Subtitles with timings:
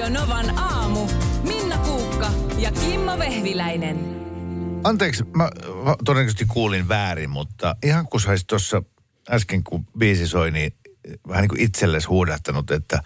[0.00, 1.06] Radio Novan aamu.
[1.42, 3.96] Minna Kuukka ja Kimmo Vehviläinen.
[4.84, 5.50] Anteeksi, mä
[6.04, 8.82] todennäköisesti kuulin väärin, mutta ihan kun saisit tuossa
[9.30, 10.72] äsken, kun biisi soi, niin
[11.28, 13.02] vähän niin kuin itsellesi huudahtanut, että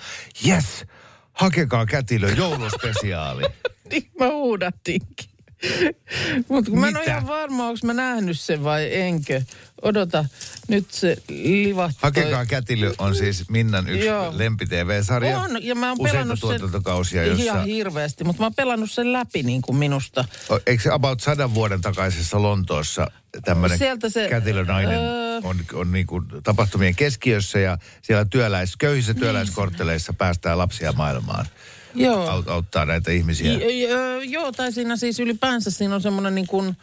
[0.47, 0.87] yes,
[1.33, 3.43] hakekaa kätilö jouluspesiaali.
[3.91, 5.34] Niin mä huudattinkin.
[6.49, 9.43] Mutta mä en ole ihan varma, onko mä nähnyt sen vai enkö.
[9.83, 10.25] Odota,
[10.69, 11.99] nyt se livahtoi.
[12.03, 14.33] Hakekaa kätilö on siis Minnan yksi Joo.
[14.39, 15.39] lempi-tv-sarja.
[15.39, 17.45] On, ja mä oon pelannut sen jossa...
[17.45, 20.25] ihan hirveästi, mutta mä oon pelannut sen läpi niin kuin minusta.
[20.51, 23.11] O- Eikö se about sadan vuoden takaisessa Lontoossa
[23.45, 30.13] tämmöinen se, kätilönainen öö, on, on niin kuin tapahtumien keskiössä ja siellä työläis, köyhissä työläiskortteleissa
[30.13, 31.47] päästään lapsia maailmaan.
[31.95, 32.29] Joo.
[32.29, 33.53] Aut, auttaa näitä ihmisiä.
[33.53, 36.77] J- joo, tai siinä siis ylipäänsä siinä on semmoinen niin kuin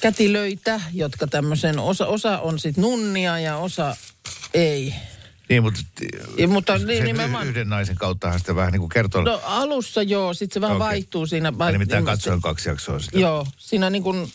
[0.00, 3.96] kätilöitä, jotka tämmöisen, osa, osa on sitten nunnia ja osa
[4.54, 4.94] ei.
[5.48, 5.80] Niin, mutta,
[6.38, 9.22] Ja, mutta niin, sen nimenomaan- yhden naisen kauttahan sitä vähän niin kuin kertoo.
[9.22, 10.86] No alussa joo, sitten se vähän Okei.
[10.88, 11.50] vaihtuu siinä.
[11.50, 13.18] Mä nimittäin se- katsoin kaksi jaksoa sitä.
[13.18, 14.28] Joo, siinä niin kuin,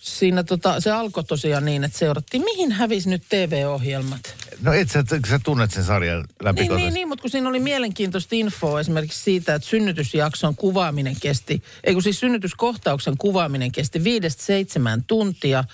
[0.00, 4.34] siinä tota, se alkoi tosiaan niin, että seurattiin, mihin hävisi nyt TV-ohjelmat.
[4.60, 7.60] No et sä, sä tunnet sen sarjan läpi Niin, niin, niin, mutta kun siinä oli
[7.60, 14.42] mielenkiintoista infoa esimerkiksi siitä, että synnytysjakson kuvaaminen kesti, ei kun siis synnytyskohtauksen kuvaaminen kesti viidestä
[14.42, 15.64] seitsemään tuntia.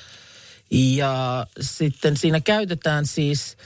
[0.71, 3.57] Ja sitten siinä käytetään siis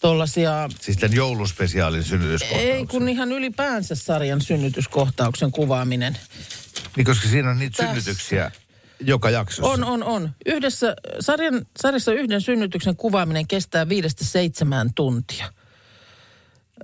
[0.00, 2.70] tuollaisia, Siis tämän jouluspesiaalin synnytyskohtauksen.
[2.74, 6.18] ei kun ihan ylipäänsä sarjan synnytyskohtauksen kuvaaminen.
[6.96, 8.00] Niin, koska siinä on niitä Tässä.
[8.00, 8.50] synnytyksiä
[9.00, 9.72] joka jaksossa.
[9.72, 10.30] On, on, on.
[10.46, 15.52] Yhdessä, sarjan, sarjassa yhden synnytyksen kuvaaminen kestää viidestä seitsemään tuntia.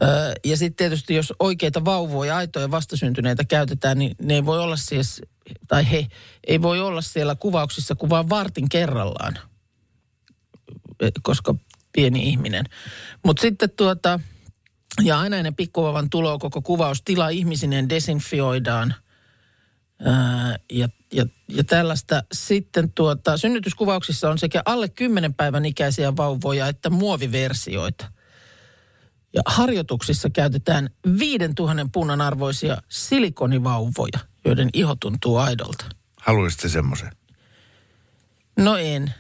[0.03, 4.77] Öö, ja sitten tietysti, jos oikeita vauvoja, aitoja vastasyntyneitä käytetään, niin ne ei voi olla
[4.77, 5.23] siis,
[5.69, 6.07] tai he
[6.47, 9.39] ei voi olla siellä kuvauksissa kuin vain vartin kerrallaan,
[11.01, 11.55] Eh, koska
[11.93, 12.65] pieni ihminen.
[13.25, 14.21] Mutta sitten tuota,
[15.03, 18.95] ja aina ennen pikkuvauvan tuloa koko kuvaustila ihmisineen desinfioidaan–
[20.05, 26.69] Ää, ja, ja, ja tällaista sitten tuota, synnytyskuvauksissa on sekä alle 10 päivän ikäisiä vauvoja
[26.69, 28.13] että muoviversioita.
[29.33, 35.85] Ja harjoituksissa käytetään 5000 punnan arvoisia silikonivauvoja, joiden iho tuntuu aidolta.
[36.21, 37.11] Haluaisitte semmoisen?
[38.59, 39.15] No en.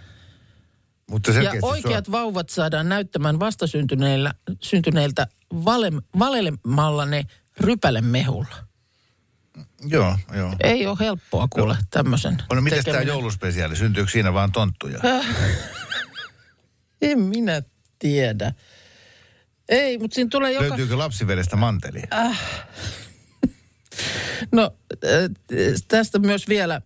[1.10, 2.12] Mutta Ja oikeat sua...
[2.12, 5.26] vauvat saadaan näyttämään vastasyntyneillä syntyneiltä
[5.64, 7.24] vale, valelemalla ne
[7.60, 8.65] rypälemehulla.
[9.88, 10.56] Joo, joo.
[10.64, 13.76] Ei ole helppoa kuule tämmöisen No, miten tämä jouluspesiaali?
[13.76, 15.00] Syntyykö siinä vaan tonttuja?
[17.02, 17.62] En minä
[17.98, 18.52] tiedä.
[19.68, 20.68] Ei, mutta siinä tulee joka...
[20.68, 22.02] Löytyykö lapsivedestä manteli?
[24.52, 25.10] No äh,
[25.88, 26.80] tästä myös vielä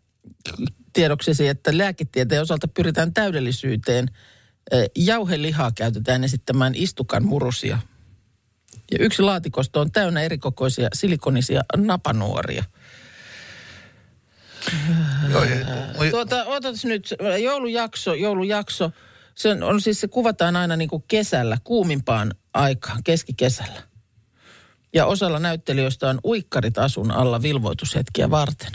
[0.92, 4.08] tiedoksesi, että lääketieteen osalta pyritään täydellisyyteen.
[4.74, 7.78] Äh, Jauhelihaa käytetään esittämään istukan murusia.
[8.90, 12.64] Ja yksi laatikosto on täynnä erikokoisia silikonisia napanuoria.
[15.30, 15.44] Joo,
[16.10, 18.90] Tuota, otas nyt, joulujakso, joulujakso.
[19.34, 23.82] Se on, on siis, se kuvataan aina niin kuin kesällä, kuumimpaan aikaan, keskikesällä.
[24.94, 28.72] Ja osalla näyttelijöistä on uikkarit asun alla vilvoitushetkiä varten.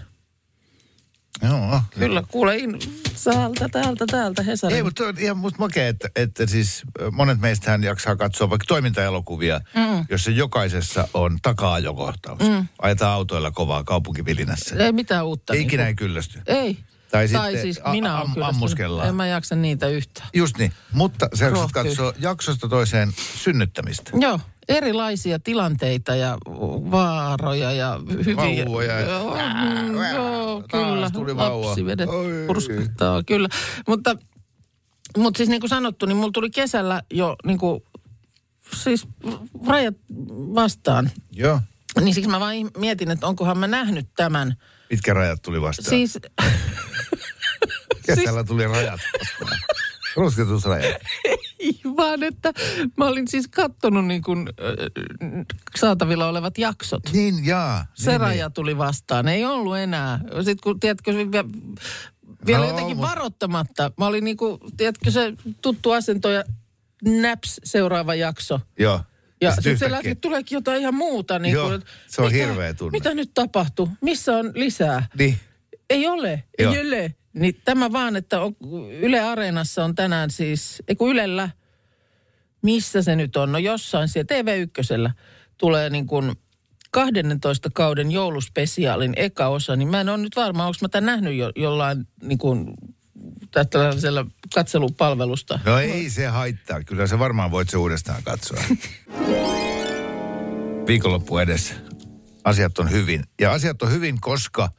[1.43, 1.81] Joo.
[1.99, 2.79] Kyllä, kuule, in,
[3.23, 4.75] täältä, täältä, täältä Hesarin.
[4.77, 6.81] Ei, mutta on ihan musta makea, että, että siis
[7.11, 10.05] monet meistähän jaksaa katsoa vaikka toimintaelokuvia, mm.
[10.09, 12.39] jossa jokaisessa on taka-ajokohtaus.
[12.39, 12.67] Mm.
[12.81, 14.75] Ajetaan autoilla kovaa kaupunkivilinässä.
[14.75, 15.53] Ei mitään uutta.
[15.53, 16.41] Ei ikinä niin ei kyllästy.
[16.45, 16.77] kuin- Ei.
[17.11, 19.07] Tai tai sitten siis minä am- ammuskellaan.
[19.07, 20.27] En mä jaksa niitä yhtään.
[20.33, 21.83] Just niin, mutta Rohkea.
[21.83, 24.11] katsoa jaksosta toiseen synnyttämistä.
[24.19, 24.39] Joo,
[24.69, 26.37] erilaisia tilanteita ja
[26.91, 28.35] vaaroja ja hyviä.
[28.65, 29.83] Vauvoja ja- Joo, ää,
[30.13, 31.09] joo kyllä.
[31.09, 31.67] tuli vauva.
[31.67, 32.09] Lapsivedet
[32.47, 33.49] purskuttaa, kyllä.
[33.87, 34.15] Mutta,
[35.17, 37.83] mutta siis niin kuin sanottu, niin mulla tuli kesällä jo niin kuin,
[38.83, 39.07] siis
[39.67, 39.95] rajat
[40.55, 41.11] vastaan.
[41.31, 41.59] Joo.
[42.01, 44.55] Niin siksi mä vain mietin, että onkohan mä nähnyt tämän.
[44.89, 45.89] Mitkä rajat tuli vastaan?
[45.89, 46.19] Siis,
[48.05, 49.59] Kesällä tuli rajat vastaan.
[50.15, 51.01] Rusketusrajat.
[51.59, 52.53] ei vaan, että
[52.97, 57.03] mä olin siis kattonut niin kuin, äh, saatavilla olevat jaksot.
[57.13, 57.85] Niin, jaa.
[57.93, 59.27] Se niin, raja tuli vastaan.
[59.27, 60.19] Ei ollut enää.
[60.35, 61.11] Sitten kun, tiedätkö,
[62.45, 63.91] vielä, No, jotenkin mut- varoittamatta.
[63.97, 66.43] Mä olin niin kuin, tiedätkö, se tuttu asento ja
[67.21, 68.57] naps seuraava jakso.
[68.57, 68.83] Niin.
[68.83, 69.01] Joo.
[69.41, 71.39] Ja sit sitten se yhtäkkiä- tuleekin jotain ihan muuta.
[71.39, 72.97] Niin Joo, että se on mitä- hirveä tunne.
[72.97, 73.89] Mitä nyt tapahtuu?
[74.01, 75.07] Missä on lisää?
[75.19, 75.37] Niin.
[75.89, 76.73] Ei ole, Joo.
[76.73, 77.15] ei ole.
[77.33, 78.55] Niin tämä vaan, että on,
[79.01, 81.49] Yle Areenassa on tänään siis, ei kun Ylellä,
[82.61, 83.51] missä se nyt on?
[83.51, 85.11] No jossain siellä TV1
[85.57, 86.31] tulee niin kuin
[86.91, 91.35] 12 kauden jouluspesiaalin eka osa, niin mä en ole nyt varma, onko mä tämän nähnyt
[91.37, 92.73] jo, jollain niin kuin
[93.69, 95.59] tällaisella katselupalvelusta.
[95.65, 96.83] No ei se haittaa.
[96.83, 98.63] Kyllä se varmaan voit se uudestaan katsoa.
[100.87, 101.73] Viikonloppu edessä.
[102.43, 103.23] asiat on hyvin.
[103.41, 104.69] Ja asiat on hyvin, koska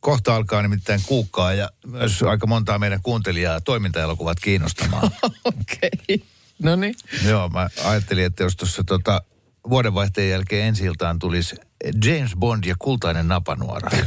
[0.00, 5.06] kohta alkaa nimittäin kuukkaa ja myös aika montaa meidän kuuntelijaa toimintaelokuvat kiinnostamaan.
[5.44, 5.90] Okei.
[6.08, 6.18] Okay.
[6.62, 6.94] No niin.
[7.26, 9.22] Joo, mä ajattelin, että jos tuossa tota,
[9.68, 10.84] vuodenvaihteen jälkeen ensi
[11.20, 11.56] tulisi
[12.04, 13.90] James Bond ja kultainen napanuora.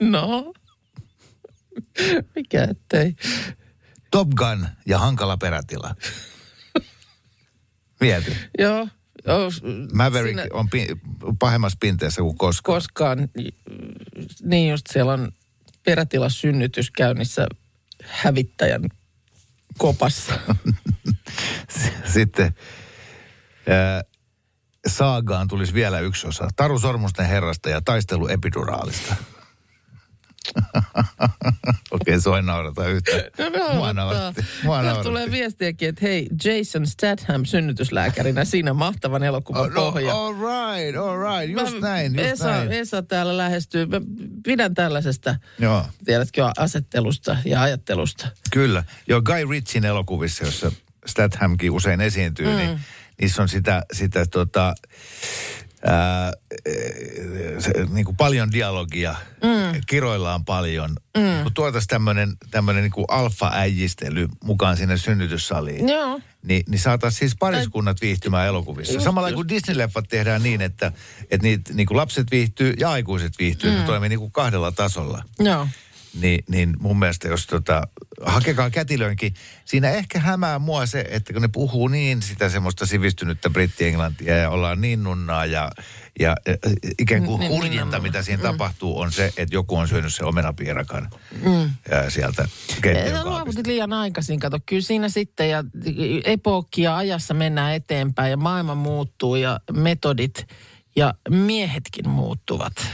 [0.00, 0.52] No.
[2.36, 3.16] Mikä ettei.
[4.10, 5.94] Top Gun ja hankala perätila.
[8.00, 8.36] Mieti.
[8.58, 8.88] Joo.
[9.26, 9.50] Joo,
[9.92, 10.86] Maverick siinä- on pi-
[11.38, 12.74] pahemmassa pinteessä kuin koskaan.
[12.74, 13.28] koskaan,
[14.44, 15.32] niin just siellä on
[15.84, 17.46] perätilasynnytys käynnissä
[18.04, 18.82] hävittäjän
[19.78, 20.32] kopassa.
[22.14, 22.54] Sitten
[23.68, 24.02] ää,
[24.86, 26.48] Saagaan tulisi vielä yksi osa.
[26.56, 29.14] Taru Sormusten herrasta ja taistelu epiduraalista.
[31.90, 33.22] Okei, sua ei naurata yhtään.
[33.74, 34.44] Mua nauratti.
[34.64, 35.08] Mua Täältä nauratti.
[35.08, 40.14] tulee viestiäkin, että hei, Jason Statham synnytyslääkärinä siinä mahtavan elokuvan Oh, no, pohja.
[40.14, 41.60] all right, all right.
[41.60, 42.72] Just Mä- näin, just Esa, näin.
[42.72, 43.86] Esa täällä lähestyy.
[43.86, 44.00] Mä
[44.44, 48.28] pidän tällaisesta, Joo, tiedätkö, asettelusta ja ajattelusta.
[48.52, 48.84] kyllä.
[49.08, 50.72] Joo, Guy Ritchin elokuvissa, jossa
[51.06, 52.56] Stathamkin usein esiintyy, mm.
[52.56, 52.80] niin
[53.20, 54.74] niissä on sitä, sitä tota,
[55.86, 56.32] ää,
[57.58, 59.80] se, niin kuin paljon dialogia, mm.
[59.86, 60.90] kiroillaan paljon.
[61.18, 61.42] Mm.
[61.42, 66.20] Kun tuotaisiin tämmöinen tämmönen niin alfa-äijistely mukaan sinne synnytyssaliin, Joo.
[66.42, 68.92] niin, niin saataisiin siis pariskunnat viihtymään elokuvissa.
[68.92, 69.36] Just, Samalla just.
[69.36, 70.92] kuin Disney-leffat tehdään niin, että,
[71.30, 73.70] että niitä, niin kuin lapset viihtyy ja aikuiset viihtyy.
[73.70, 73.76] Mm.
[73.76, 75.22] Ne toimii niin kuin kahdella tasolla.
[75.38, 75.68] Joo.
[76.20, 77.88] Niin, niin mun mielestä jos tota,
[78.22, 79.34] hakekaa kätilöinkin,
[79.64, 84.50] siinä ehkä hämää mua se, että kun ne puhuu niin sitä semmoista sivistynyttä britti-englantia ja
[84.50, 85.70] ollaan niin nunnaa ja,
[86.20, 86.36] ja ja
[86.98, 88.02] ikään kuin Niin, hurjinta, nimenomaan.
[88.02, 91.10] mitä siinä tapahtuu, on se, että joku on syönyt se omenapiirakan
[91.44, 91.70] mm.
[91.90, 92.48] ja sieltä
[93.24, 94.58] luovutit liian aikaisin, kato.
[94.66, 95.64] Kyllä siinä sitten ja
[96.24, 100.46] epookkia ajassa mennään eteenpäin ja maailma muuttuu ja metodit
[100.96, 102.72] ja miehetkin muuttuvat.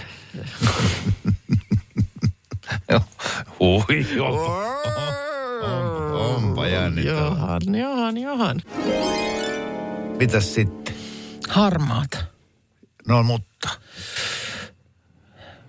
[3.61, 4.67] Hui, onpa,
[5.63, 7.23] on, onpa jännittävää.
[7.25, 8.63] Johan, johan, johan.
[10.19, 10.95] Mitäs sitten?
[11.49, 12.19] Harmaata.
[13.09, 13.69] No mutta.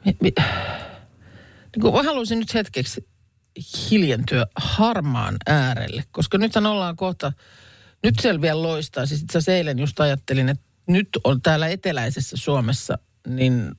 [0.05, 0.33] Mi- mi-
[1.75, 3.07] niin kuin mä haluaisin nyt hetkeksi
[3.91, 7.33] hiljentyä harmaan äärelle, koska nythän ollaan kohta,
[8.03, 9.05] nyt siellä vielä loistaa.
[9.05, 12.97] Siis itse asiassa eilen just ajattelin, että nyt on täällä eteläisessä Suomessa,
[13.27, 13.75] niin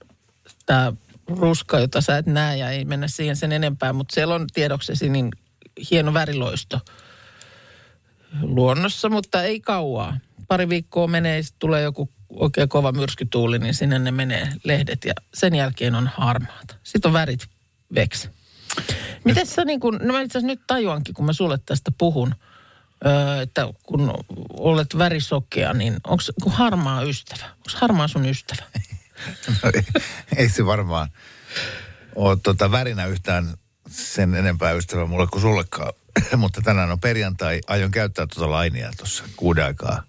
[0.67, 0.93] tämä
[1.29, 5.09] ruska, jota sä et näe ja ei mennä siihen sen enempää, mutta siellä on tiedoksesi
[5.09, 5.31] niin
[5.91, 6.81] hieno väriloisto
[8.43, 10.19] luonnossa, mutta ei kauaa.
[10.49, 15.55] Pari viikkoa menee, tulee joku oikein kova myrskytuuli, niin sinne ne menee lehdet ja sen
[15.55, 16.75] jälkeen on harmaata.
[16.83, 17.47] Sitten on värit
[17.95, 18.29] veksi.
[19.25, 22.35] Miten sä niin kun, no mä itse nyt tajuankin, kun mä sulle tästä puhun,
[23.43, 24.15] että kun
[24.51, 27.45] olet värisokea, niin onko harmaa ystävä?
[27.45, 28.63] Onko harmaa sun ystävä?
[29.63, 29.83] No, ei,
[30.37, 31.09] ei se varmaan
[32.15, 33.55] ole tota värinä yhtään
[33.91, 35.93] sen enempää ystävä mulle kuin sullekaan.
[36.37, 37.61] Mutta tänään on perjantai.
[37.67, 40.03] Aion käyttää tuota lainia tuossa kuuden aikaa.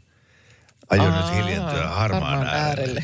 [0.89, 3.03] Aion nyt hiljentyä harmaan, äärelle.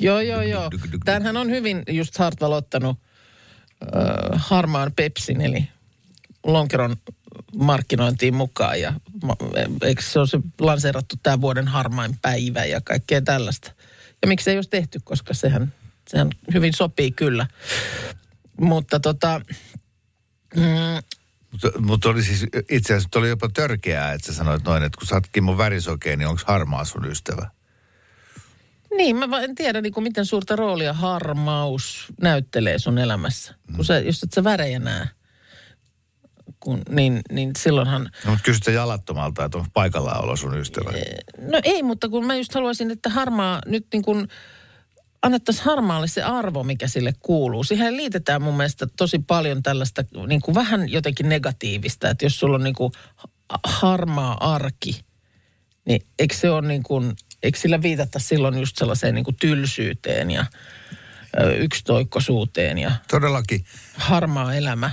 [0.00, 0.70] joo, joo, joo.
[1.04, 2.98] Tämähän on hyvin just Hartwell ottanut
[3.82, 5.68] äh, harmaan Pepsin, eli
[6.46, 6.96] lonkeron
[7.56, 8.80] markkinointiin mukaan.
[8.80, 8.92] Ja
[9.22, 9.36] ma-
[9.82, 13.72] eikö se ole se lanseerattu tämä vuoden harmain päivä ja kaikkea tällaista.
[14.22, 15.72] Ja miksi ei olisi tehty, koska sehän,
[16.08, 17.46] sehän hyvin sopii kyllä.
[18.60, 19.40] Mutta tota,
[20.56, 20.62] mm,
[21.52, 25.06] Mutta, mutta oli siis itse asiassa oli jopa törkeää, että sä sanoit noin, että kun
[25.06, 27.50] sä oot Kimmo värisokea, niin onko harmaa sun ystävä?
[28.96, 33.54] Niin, mä en tiedä niin kuin miten suurta roolia harmaus näyttelee sun elämässä.
[33.76, 35.08] Kun sä, jos et sä värejä näe,
[36.60, 38.02] kun, niin, niin silloinhan...
[38.24, 40.90] No, mutta kysyt sä jalattomalta, että onko paikallaan olo sun ystävä?
[41.38, 44.28] No ei, mutta kun mä just haluaisin, että harmaa nyt niin kuin
[45.22, 47.64] annettaisiin harmaalle se arvo, mikä sille kuuluu.
[47.64, 52.54] Siihen liitetään mun mielestä tosi paljon tällaista niin kuin vähän jotenkin negatiivista, että jos sulla
[52.54, 52.92] on niin kuin
[53.64, 55.04] harmaa arki,
[55.84, 60.30] niin eikö se ole niin kuin, eikö sillä viitata silloin just sellaiseen niin kuin tylsyyteen
[60.30, 60.44] ja
[61.58, 63.64] yksitoikkoisuuteen ja Todellakin.
[63.96, 64.90] harmaa elämä.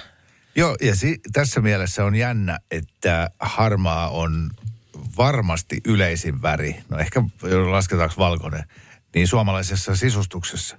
[0.57, 4.49] Joo, ja si- tässä mielessä on jännä, että harmaa on
[5.17, 6.83] varmasti yleisin väri.
[6.89, 7.23] No ehkä
[7.71, 8.63] lasketaanko valkoinen,
[9.15, 10.77] niin suomalaisessa sisustuksessa.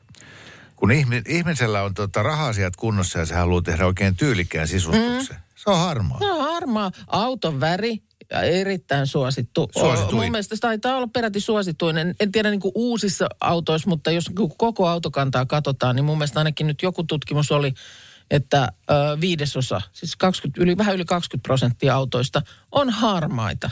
[0.76, 5.42] Kun ihmi- ihmisellä on tota raha-asiat kunnossa ja se haluaa tehdä oikein tyylikkään sisustuksen, mm.
[5.56, 6.18] se on harmaa.
[6.20, 6.90] No harmaa.
[7.06, 9.70] Auton väri ja erittäin suosittu.
[9.78, 10.14] Suosituin.
[10.22, 11.98] Mun mielestä se taitaa olla peräti suosituin.
[11.98, 16.40] En, en tiedä niin kuin uusissa autoissa, mutta jos koko autokantaa katsotaan, niin mun mielestä
[16.40, 17.74] ainakin nyt joku tutkimus oli,
[18.30, 22.42] että ö, viidesosa, siis 20, yli, vähän yli 20 prosenttia autoista
[22.72, 23.70] on harmaita.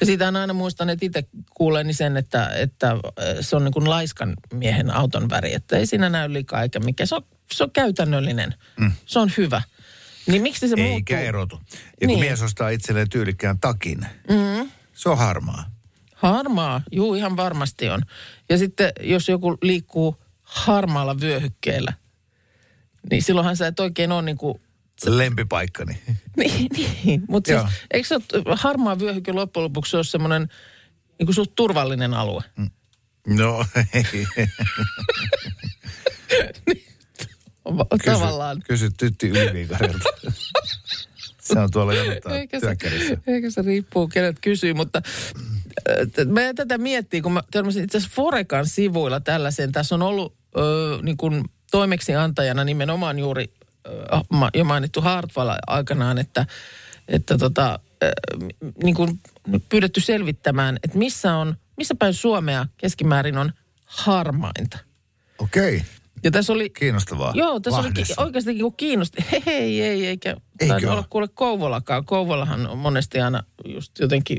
[0.00, 2.96] Ja siitä aina muistan, että itse kuuleeni sen, että, että
[3.40, 5.54] se on niin kuin laiskan miehen auton väri.
[5.54, 7.06] Että ei siinä näy liikaa eikä mikä.
[7.06, 7.22] Se on,
[7.52, 8.54] se on käytännöllinen.
[8.80, 8.92] Mm.
[9.06, 9.62] Se on hyvä.
[10.26, 10.94] Niin miksi se muuttuu?
[10.94, 11.60] Eikä erotu.
[11.72, 12.18] Ja kun Niin.
[12.20, 14.70] mies ostaa itselleen tyylikkään takin, mm.
[14.94, 15.70] se on harmaa.
[16.14, 18.02] Harmaa, juu ihan varmasti on.
[18.48, 21.92] Ja sitten jos joku liikkuu harmaalla vyöhykkeellä,
[23.10, 24.60] niin silloinhan sä et oikein ole niin kuin
[25.06, 25.98] Lempipaikkani.
[26.36, 26.68] Niin,
[27.04, 27.22] niin.
[27.28, 28.22] mutta siis, eikö se ole,
[28.56, 30.48] harmaa vyöhyke loppujen lopuksi ole semmoinen
[31.18, 32.42] niin kuin turvallinen alue?
[32.56, 32.70] Mm.
[33.26, 34.26] No, ei.
[38.04, 38.62] Tavallaan.
[38.66, 40.08] Kysy tytti Yliviikarilta.
[41.40, 43.18] se on tuolla jonottaa Eikä se, työkkärissä.
[43.26, 45.02] eikä se riippuu, kenet kysyy, mutta
[45.90, 49.72] äh, mä tätä miettii, kun mä törmäsin itse asiassa Forekan sivuilla tällaisen.
[49.72, 51.44] Tässä on ollut ö, niin kuin
[51.76, 53.52] toimeksiantajana nimenomaan juuri
[54.54, 56.46] jo mainittu Hartwall aikanaan, että,
[57.08, 57.78] että tota,
[58.82, 59.20] niin kuin
[59.68, 63.52] pyydetty selvittämään, että missä on, missä päin Suomea keskimäärin on
[63.86, 64.78] harmainta.
[65.38, 65.82] Okei,
[66.24, 67.32] Ja tässä oli, kiinnostavaa.
[67.34, 68.14] Joo, tässä oli Lahdessa.
[68.14, 69.24] ki- oikeasti niin kiinnosti.
[69.32, 71.04] Hei, hei, ei, eikä Eikö ole?
[71.10, 72.04] kuule Kouvolakaan.
[72.04, 74.38] Kouvolahan on monesti aina just jotenkin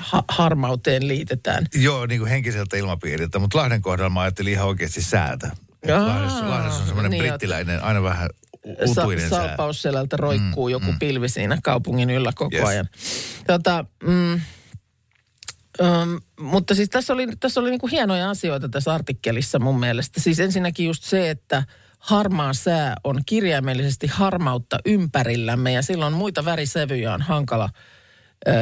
[0.00, 1.66] ha- harmauteen liitetään.
[1.74, 5.50] Joo, niin kuin henkiseltä ilmapiiriltä, mutta Lahden kohdalla mä ajattelin ihan oikeasti säätä.
[5.96, 8.30] Lahdessa, Lahdessa on semmoinen niin, brittiläinen, aina vähän
[8.94, 9.46] Sa- utuinen sää.
[9.48, 10.98] salpausselältä roikkuu mm, joku mm.
[10.98, 12.68] pilvi siinä kaupungin yllä koko Yes.
[12.68, 12.88] ajan.
[13.46, 14.40] Tota, mm,
[15.80, 20.20] um, mutta siis tässä oli, tässä oli niinku hienoja asioita tässä artikkelissa mun mielestä.
[20.20, 21.62] Siis ensinnäkin just se, että
[21.98, 27.68] harmaa sää on kirjaimellisesti harmautta ympärillämme ja silloin muita värisävyjä on hankala
[28.48, 28.52] ö,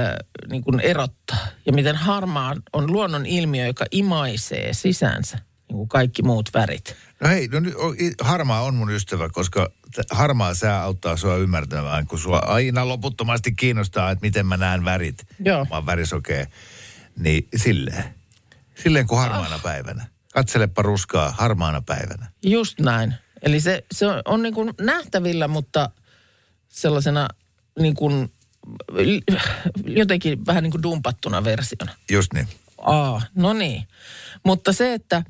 [0.51, 1.47] niin kuin erottaa.
[1.67, 5.37] Ja miten harmaa on luonnon ilmiö, joka imaisee sisäänsä,
[5.69, 6.97] niin kuin kaikki muut värit.
[7.21, 7.75] No hei, no nyt,
[8.21, 9.69] harmaa on mun ystävä, koska
[10.11, 15.27] harmaa sää auttaa sua ymmärtämään, kun sua aina loputtomasti kiinnostaa, että miten mä näen värit.
[15.45, 15.65] Joo.
[15.71, 16.47] Mä oon värisokea.
[17.19, 18.05] Niin silleen.
[18.83, 19.63] Silleen kuin harmaana Ah.
[19.63, 20.07] päivänä.
[20.33, 22.27] Katselepa ruskaa harmaana päivänä.
[22.43, 23.15] Just näin.
[23.43, 25.91] Eli se, se on, on niin kuin nähtävillä, mutta
[26.69, 27.29] sellaisena
[27.79, 28.33] niin kuin,
[29.87, 31.93] jotenkin vähän niin kuin dumpattuna versiona.
[32.11, 32.49] Just niin.
[32.79, 33.89] Aa, no niin.
[34.45, 35.23] Mutta se, että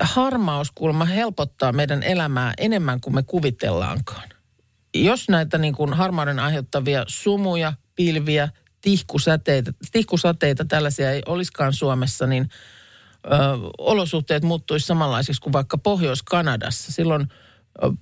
[0.00, 4.28] harmauskulma helpottaa meidän elämää enemmän kuin me kuvitellaankaan.
[4.94, 8.48] Jos näitä niin kuin harmauden aiheuttavia sumuja, pilviä,
[8.80, 12.48] tihkusäteitä, tihkusateita tällaisia ei olisikaan Suomessa, niin
[13.24, 13.28] ö,
[13.78, 16.92] olosuhteet muuttuisi samanlaisiksi kuin vaikka Pohjois-Kanadassa.
[16.92, 17.28] Silloin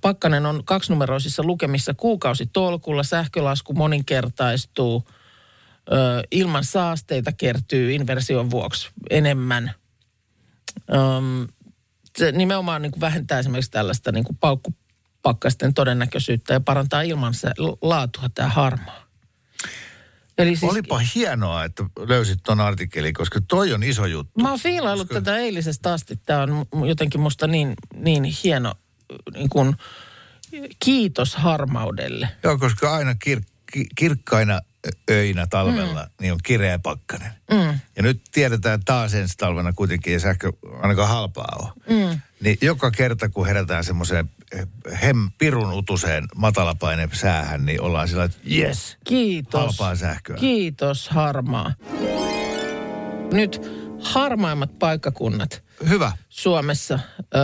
[0.01, 9.71] pakkanen on kaksinumeroisissa lukemissa kuukausitolkulla, sähkölasku moninkertaistuu, ö, ilman saasteita kertyy inversion vuoksi enemmän.
[10.93, 11.47] Öm,
[12.17, 17.33] se nimenomaan niin kuin vähentää esimerkiksi tällaista niin kuin paukkupakkasten todennäköisyyttä ja parantaa ilman
[17.81, 19.01] laatua tämä harmaa.
[20.37, 24.39] Eli siis, Olipa hienoa, että löysit ton artikkelin, koska toi on iso juttu.
[24.41, 26.19] Mä oon fiilaillut Koska- tätä eilisestä asti.
[26.25, 28.73] Tämä on jotenkin musta niin, niin hieno
[29.33, 29.75] niin kuin,
[30.79, 32.29] kiitos harmaudelle.
[32.43, 34.59] Joo, koska aina kir- ki- kirkkaina
[35.09, 36.09] öinä talvella mm.
[36.21, 37.31] niin on kireä pakkanen.
[37.51, 37.79] Mm.
[37.95, 41.71] Ja nyt tiedetään taas ensi talvena kuitenkin ei sähkö ainakaan halpaa ole.
[41.89, 42.21] Mm.
[42.43, 44.67] Niin joka kerta kun herätään semmoiseen eh,
[45.01, 49.61] hem pirun utuseen matalapaine säähän, niin ollaan sillä, että yes, Kiitos.
[49.61, 50.35] halpaa sähköä.
[50.35, 51.73] Kiitos harmaa.
[53.33, 53.61] Nyt
[54.03, 56.11] harmaimmat paikkakunnat Hyvä.
[56.29, 56.99] Suomessa.
[57.35, 57.41] Öö,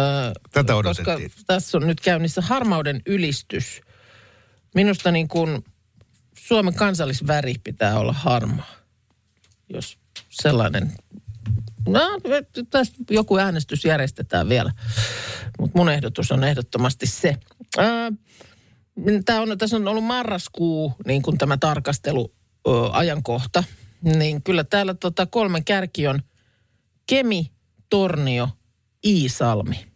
[0.52, 1.32] Tätä koska odotettiin.
[1.48, 3.82] tässä on nyt käynnissä harmauden ylistys.
[4.76, 5.64] Minusta niin kuin
[6.48, 8.72] Suomen kansallisväri pitää olla harmaa,
[9.70, 9.98] jos
[10.30, 10.92] sellainen...
[11.88, 12.02] No,
[12.70, 14.72] tästä joku äänestys järjestetään vielä,
[15.60, 17.38] mutta mun ehdotus on ehdottomasti se.
[19.26, 22.34] Tämä on, tässä on ollut marraskuu, niin kuin tämä tarkastelu
[22.92, 23.64] ajankohta.
[24.02, 26.20] Niin kyllä täällä tota, kolmen kärki on
[27.08, 27.52] Kemi,
[27.90, 28.50] Tornio,
[29.06, 29.88] Iisalmi.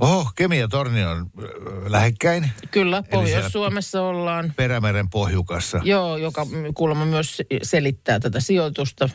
[0.00, 1.46] Oho, Kemi ja Torni on ö,
[1.92, 4.52] lähekkäin Kyllä, Pohjois-Suomessa ollaan.
[4.56, 5.80] Perämeren pohjukassa.
[5.84, 9.08] Joo, joka mm, kuulemma myös se- selittää tätä sijoitusta.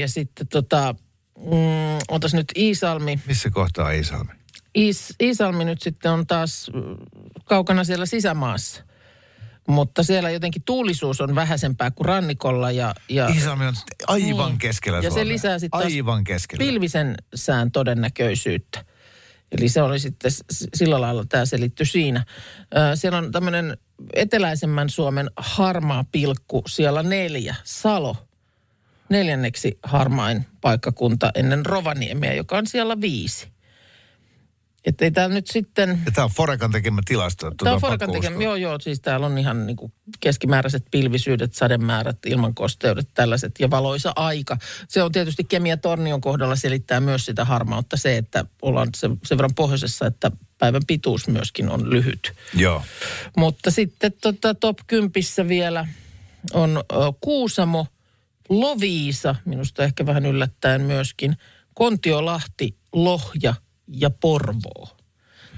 [0.00, 0.94] Ja sitten tota,
[1.38, 3.20] mm, otas nyt Iisalmi.
[3.26, 4.32] Missä kohtaa Iisalmi?
[4.76, 6.96] Iis, Iisalmi nyt sitten on taas mm,
[7.44, 8.82] kaukana siellä sisämaassa.
[9.68, 13.74] Mutta siellä jotenkin tuulisuus on vähäisempää kuin rannikolla ja, ja Iisalmi on
[14.06, 14.58] aivan Niin.
[14.58, 15.28] keskellä Ja se Suomea.
[15.28, 16.58] lisää sitten taas Aivan keskellä.
[16.64, 18.84] pilvisen sään todennäköisyyttä.
[19.58, 20.30] Eli se oli sitten
[20.74, 22.24] sillä lailla tämä selitty siinä.
[22.94, 23.76] Siellä on tämmöinen
[24.12, 28.16] eteläisemmän Suomen harmaa pilkku, siellä neljä, Salo.
[29.08, 33.51] Neljänneksi harmain paikkakunta ennen Rovaniemiä, joka on siellä viisi.
[34.84, 36.02] Että ei täällä nyt sitten...
[36.06, 37.48] Ja tämä on Forekan tekemä tilasto.
[37.48, 41.54] että Tämä on Forekan tekemä, joo joo, siis täällä on ihan niin kuin keskimääräiset pilvisyydet,
[41.54, 44.56] sademäärät, ilmankosteudet, tällaiset ja valoisa aika.
[44.88, 49.38] Se on tietysti Kemia Tornion kohdalla selittää myös sitä harmautta se, että ollaan sen, sen
[49.38, 52.32] verran pohjoisessa, että päivän pituus myöskin on lyhyt.
[52.54, 52.82] Joo.
[53.36, 55.12] Mutta sitten tota, top 10
[55.48, 55.86] vielä
[56.52, 56.84] on
[57.20, 57.86] Kuusamo,
[58.48, 61.36] Loviisa, minusta ehkä vähän yllättäen myöskin,
[61.74, 63.54] Kontiolahti, Lohja
[63.92, 64.96] ja Porvoo.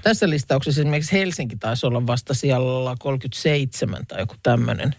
[0.03, 4.95] Tässä listauksessa esimerkiksi Helsinki taisi olla vasta siellä 37 tai joku tämmöinen.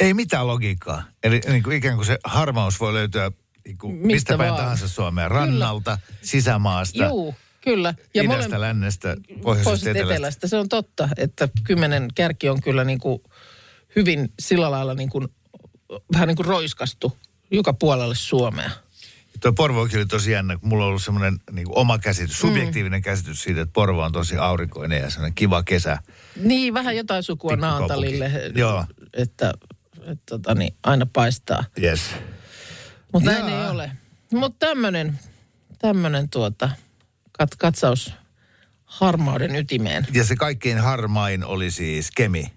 [0.00, 1.02] Ei mitään logiikkaa.
[1.22, 3.30] Eli niin kuin ikään kuin se harmaus voi löytyä
[3.66, 4.62] niin kuin mistä, Mistä päin vaan.
[4.62, 5.28] tahansa Suomea.
[5.28, 7.94] Rannalta, sisämaasta, Juu, kyllä.
[8.14, 10.14] idästä, molem- lännestä, pohjoisesta, pohjoisesta etelästä.
[10.14, 10.48] etelästä.
[10.48, 13.22] Se on totta, että kymmenen kärki on kyllä niin kuin
[13.96, 15.28] hyvin sillä lailla niin kuin,
[16.12, 17.16] vähän niin kuin roiskastu
[17.50, 18.70] joka puolelle Suomea.
[19.40, 23.04] Tuo Porvokin oli tosi jännä, mulla on ollut semmoinen niin oma käsitys, subjektiivinen mm.
[23.04, 25.98] käsitys siitä, että Porvo on tosi aurinkoinen ja semmoinen kiva kesä.
[26.36, 27.56] Niin, vähän jotain sukua.
[27.56, 28.84] Naantalille, Joo.
[29.12, 29.52] että,
[29.96, 31.64] että tota, niin, aina paistaa.
[31.82, 32.00] Yes.
[33.12, 33.90] Mutta näin ei ole.
[34.32, 35.18] Mutta tämmöinen
[35.78, 36.70] tämmönen tuota,
[37.32, 38.12] kat, katsaus
[38.84, 40.06] harmauden ytimeen.
[40.12, 42.52] Ja se kaikkein harmain oli siis Kemi.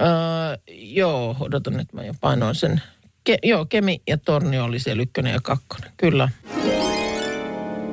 [0.00, 0.06] Öö,
[0.68, 2.82] joo, odotan nyt, mä jo painoin sen.
[3.26, 6.28] Ke, joo, Kemi ja Tornio oli siellä ykkönen ja kakkonen, kyllä.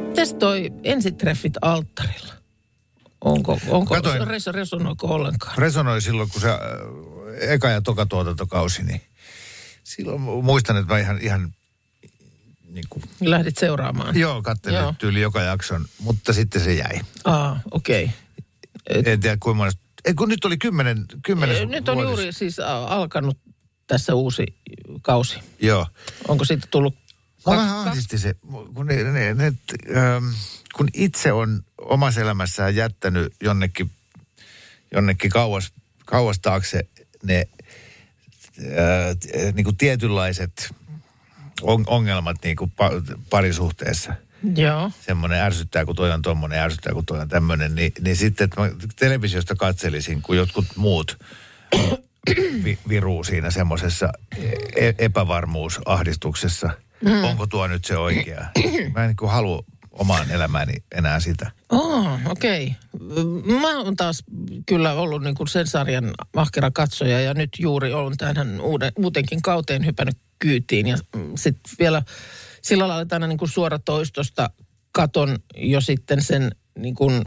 [0.07, 2.33] Mitäs toi ensitreffit alttarilla?
[3.21, 4.27] Onko, onko Katoin.
[4.27, 5.57] res, resonoiko ollenkaan?
[5.57, 6.57] Resonoi silloin, kun se äh,
[7.39, 9.01] eka ja toka tuotantokausi, niin
[9.83, 11.53] silloin muistan, että mä ihan, ihan
[12.69, 14.17] niin kuin, Lähdit seuraamaan?
[14.17, 14.93] joo, katselin Joo.
[14.99, 16.99] tyyli joka jakson, mutta sitten se jäi.
[17.25, 18.09] Aa, okei.
[18.91, 19.03] Okay.
[19.13, 19.81] En tiedä kuinka monesta.
[20.05, 23.37] Ei kun nyt oli kymmenen, kymmenen Nyt on juuri siis alkanut
[23.87, 24.45] tässä uusi
[25.03, 25.39] kausi.
[25.59, 25.87] Joo.
[26.27, 26.95] Onko siitä tullut
[27.39, 28.35] kak- vähän ahdisti se,
[28.73, 30.25] kun, ne, ne, ne, ähm,
[30.75, 33.91] kun itse on omassa elämässään jättänyt jonnekin,
[34.91, 35.71] jonnekin kauas,
[36.05, 36.87] kauas taakse
[37.23, 37.47] ne
[38.59, 40.75] äh, niin kuin tietynlaiset
[41.61, 42.89] on, ongelmat niin kuin pa,
[43.29, 44.13] parisuhteessa.
[44.55, 44.91] Joo.
[45.05, 47.75] Semmoinen ärsyttää, kun toi on tommonen, ärsyttää, kun toi on tämmöinen.
[47.75, 51.17] Niin, niin sitten, että mä televisiosta katselisin, kun jotkut muut
[52.63, 54.09] vi, viruu siinä semmoisessa
[54.75, 56.69] e- epävarmuusahdistuksessa.
[57.01, 57.23] Mm.
[57.23, 58.45] Onko tuo nyt se oikea?
[58.95, 61.51] Mä en niin halua omaan elämääni enää sitä.
[61.69, 62.75] Oh, okei.
[62.93, 63.59] Okay.
[63.61, 64.23] Mä oon taas
[64.65, 69.41] kyllä ollut niin kuin sen sarjan ahkera katsoja ja nyt juuri olen tähän uuden, uutenkin
[69.41, 70.87] kauteen hypännyt kyytiin.
[70.87, 70.97] Ja
[71.35, 72.03] sitten vielä
[72.61, 74.49] sillä lailla, että aina niin kuin suoratoistosta
[74.91, 77.21] katon jo sitten sen niin kuin,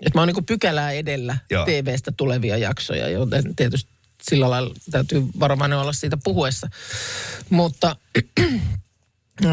[0.00, 1.64] että mä oon niin kuin pykälää edellä Joo.
[1.64, 3.91] TVstä tulevia jaksoja, joten tietysti
[4.22, 6.68] sillä lailla täytyy varovainen olla siitä puhuessa.
[7.50, 7.96] Mutta
[9.40, 9.48] Mm,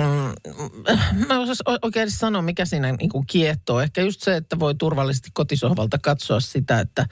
[1.28, 3.82] mä en osais o- oikein sanoa, mikä siinä niin kuin kiehtoo.
[3.82, 7.08] Ehkä just se, että voi turvallisesti kotisohvalta katsoa sitä, että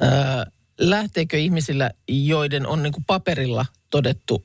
[0.00, 0.46] ää,
[0.78, 4.44] lähteekö ihmisillä, joiden on niin kuin paperilla todettu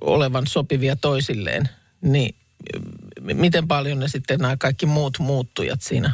[0.00, 1.68] olevan sopivia toisilleen,
[2.00, 2.36] niin
[3.22, 6.12] miten paljon ne sitten nämä kaikki muut muuttujat siinä,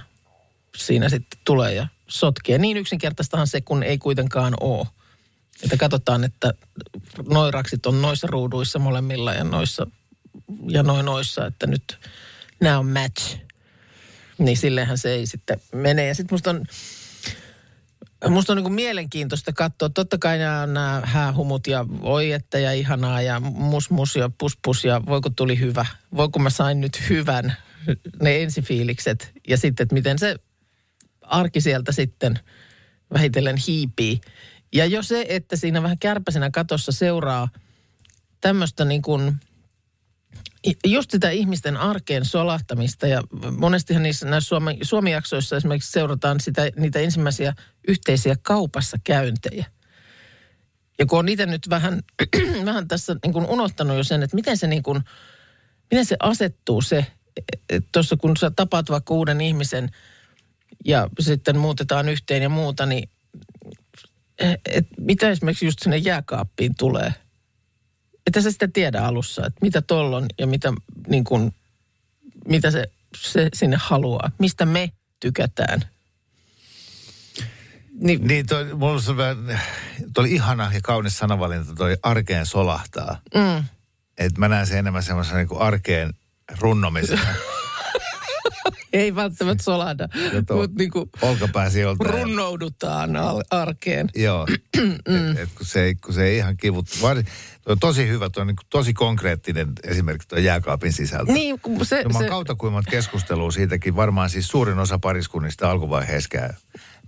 [0.76, 2.58] siinä sitten tulee ja sotkee.
[2.58, 4.86] Niin yksinkertaistahan se, kun ei kuitenkaan ole.
[5.62, 6.54] Että katsotaan, että
[7.28, 9.86] noiraksit on noissa ruuduissa molemmilla ja noissa
[10.68, 11.98] ja noin noissa, että nyt
[12.60, 13.38] nämä on match.
[14.38, 16.06] Niin silleenhän se ei sitten mene.
[16.06, 16.64] Ja sitten musta on,
[18.28, 19.88] musta on niin kuin mielenkiintoista katsoa.
[19.88, 24.58] Totta kai nämä nämä häähumut ja oi että ja ihanaa ja mus mus ja pus
[24.64, 25.86] pus ja voiko tuli hyvä.
[26.16, 27.56] Voiko mä sain nyt hyvän,
[28.22, 29.32] ne ensifiilikset.
[29.48, 30.36] Ja sitten, että miten se
[31.26, 32.38] arki sieltä sitten
[33.12, 34.20] vähitellen hiipii.
[34.72, 37.48] Ja jo se, että siinä vähän kärpäsenä katossa seuraa
[38.40, 39.40] tämmöistä niin kuin,
[40.86, 43.22] just sitä ihmisten arkeen solahtamista ja
[43.58, 47.54] monestihan niissä näissä Suomi, Suomi-jaksoissa esimerkiksi seurataan sitä, niitä ensimmäisiä
[47.88, 49.66] yhteisiä kaupassa käyntejä.
[50.98, 52.02] Ja kun on itse nyt vähän,
[52.64, 55.00] vähän tässä niin kuin unohtanut jo sen, että miten se, niin kuin,
[55.90, 57.06] miten se asettuu se,
[57.68, 59.90] että tuossa kun sä tapaat vaikka uuden ihmisen
[60.84, 63.08] ja sitten muutetaan yhteen ja muuta, niin
[64.66, 67.14] et mitä esimerkiksi just sinne jääkaappiin tulee.
[68.26, 70.72] Että sä sitä tiedä alussa, että mitä tolla on ja mitä,
[71.08, 71.52] niin kun,
[72.48, 74.30] mitä se, se sinne haluaa.
[74.38, 75.80] Mistä me tykätään.
[78.00, 79.46] Niin, Niin, toi, mulla vähän,
[80.14, 83.20] toi oli ihana ja kaunis sanavalinta, toi arkeen solahtaa.
[83.34, 83.64] mm,
[84.18, 86.14] Että mä näen sen enemmän semmoisena niin arkeen
[86.60, 87.22] runnomisena.
[88.94, 90.08] Ei välttämättä solada,
[90.50, 91.10] mutta niin kuin
[92.00, 94.08] runnoudutaan al- arkeen.
[94.16, 94.46] Joo,
[94.78, 96.86] et, et kun, se ei, kun se ei ihan kivut.
[97.02, 101.32] Var, toi on tosi hyvä, tuo on niin tosi konkreettinen esimerkiksi tuo jääkaapin sisältö.
[101.32, 106.28] Niin, kun se, mä se, kautta monta keskustelua siitäkin, varmaan siis suurin osa pariskunnista alkuvaiheessa
[106.28, 106.50] käy.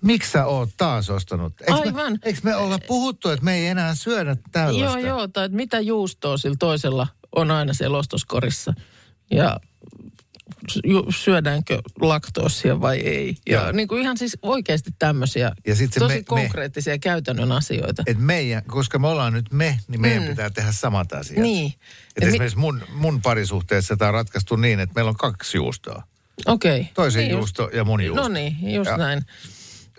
[0.03, 1.61] Miksi sä oot taas ostanut?
[1.61, 2.13] Eikö Aivan.
[2.13, 4.99] Me, eikö me olla puhuttu, että me ei enää syödä tällaista?
[4.99, 8.75] joo, joo, tai että mitä juustoa sillä toisella on aina siellä ostoskorissa.
[9.31, 9.61] Ja
[11.11, 13.37] syödäänkö laktoosia vai ei.
[13.49, 13.73] Ja Joo.
[13.73, 18.03] niin kuin ihan siis oikeasti tämmöisiä Ja sit se tosi me- me- konkreettisia käytännön asioita.
[18.07, 20.29] Et meidän, koska me ollaan nyt me, niin meidän mm.
[20.29, 21.41] pitää tehdä samat asiat.
[21.43, 21.67] Niin.
[21.67, 21.77] Et
[22.17, 26.03] Et mi- esimerkiksi mun, mun parisuhteessa tämä on ratkaistu niin, että meillä on kaksi juustoa.
[26.47, 26.81] Okei.
[26.81, 26.93] Okay.
[26.95, 28.23] Toisen niin juusto ja mun juusto.
[28.23, 29.23] No niin, just Ja- näin.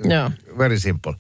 [0.04, 0.32] Joo.
[0.58, 1.14] Very simple.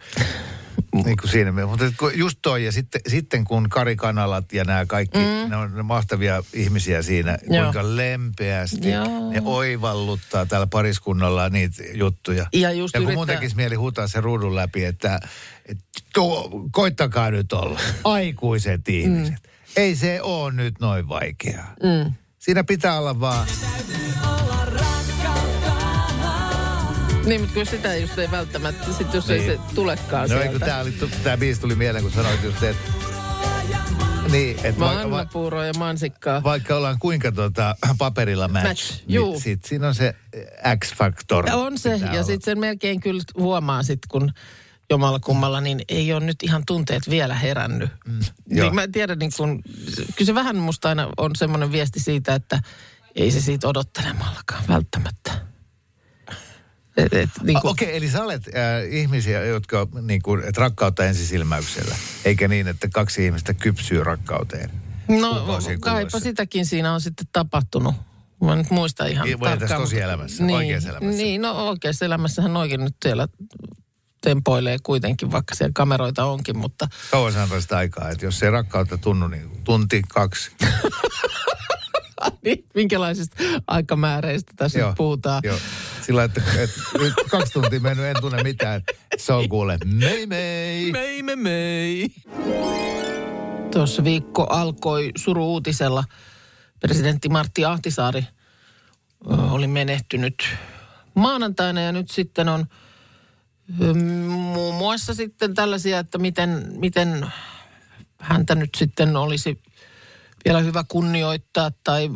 [0.94, 1.66] Niin kuin siinä.
[1.66, 5.50] Mutta et kun just toi, ja sitten, sitten kun Kari Kanalat ja nämä kaikki, mm.
[5.50, 7.64] ne on ne mahtavia ihmisiä siinä, Joo.
[7.64, 9.32] kuinka lempeästi Joo.
[9.32, 12.46] ne oivalluttaa täällä pariskunnalla niitä juttuja.
[12.54, 15.20] Ja just ja kun mun yrittää- tekisi mieli huutaa sen ruudun läpi, että,
[15.66, 19.36] että tuo, koittakaa nyt olla aikuiset ihmiset.
[19.44, 19.52] Mm.
[19.78, 21.74] Ei se ole nyt noin vaikeaa.
[21.84, 22.14] Mm.
[22.40, 23.48] Siinä pitää olla vaan...
[27.28, 29.52] Niin, mutta kyllä sitä just ei välttämättä, sit jos ei Niin.
[29.52, 30.60] se tulekaan No ei, sieltä.
[30.60, 32.92] kun tää, oli, tää biisi tuli mieleen, kun sanoit just, että...
[34.32, 36.44] Niin, että vaikka, va, Mannapuuroa ja mansikkaa.
[36.44, 39.32] vaikka ollaan kuinka tota, paperilla match, Match, juu.
[39.32, 40.16] niin sit siinä on se
[40.86, 41.46] X-faktor.
[41.54, 42.24] On se, ja olla.
[42.24, 44.32] sitten sen melkein kyllä huomaa sit, kun
[44.90, 47.90] jomalla kummalla, niin ei ole nyt ihan tunteet vielä herännyt.
[48.08, 48.64] Mm, joo.
[48.66, 49.64] niin mä en tiedä, niin kun,
[49.96, 52.60] kyllä se vähän musta aina on semmoinen viesti siitä, että
[53.16, 55.32] ei se siitä odottelemallakaan välttämättä.
[56.98, 60.62] Et, et, niin Ah, kun, Okei, eli sä olet äh, ihmisiä, jotka niin kuin, että
[60.62, 64.72] rakkautta ensisilmäyksellä, eikä niin, että kaksi ihmistä kypsyy rakkauteen.
[65.22, 65.46] no
[65.82, 67.96] kaipa sitäkin siinä on sitten tapahtunut.
[68.44, 69.82] Mä nyt muista ihan Niin, voi tässä tarkkaan.
[69.82, 71.18] tosielämässä, mutta- oikeassa elämässä.
[71.24, 73.28] Niin, no oikeassa elämässähän oikein nyt siellä
[74.22, 78.98] tempoilee kuitenkin, vaikka siellä kameroita onkin, mutta Kauan sä antaisit aikaa, että jos ei rakkautta
[78.98, 80.52] tunnu, niin tunti, kaksi.
[82.48, 85.42] niin, minkälaisista aikamääreistä tässä nyt puhutaan.
[85.46, 85.58] Joo.
[86.02, 88.82] Sillä että, että nyt kaksi tuntia mennyt, en tunne mitään.
[89.18, 90.92] Se on kuule, mei mei.
[90.92, 92.08] Mei, me, mei.
[93.72, 96.04] Tuossa viikko alkoi suru-uutisella.
[96.80, 98.28] Presidentti Martti Ahtisaari
[99.26, 100.36] oli menehtynyt
[101.14, 102.66] maanantaina ja nyt sitten on
[104.54, 107.26] muun muassa sitten tällaisia, että miten, miten
[108.20, 109.62] häntä nyt sitten olisi
[110.48, 112.10] vielä hyvä kunnioittaa tai